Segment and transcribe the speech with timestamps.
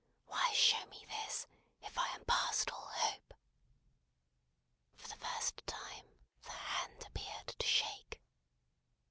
[0.25, 1.45] Why show me this,
[1.83, 3.35] if I am past all hope!"
[4.95, 8.19] For the first time the hand appeared to shake.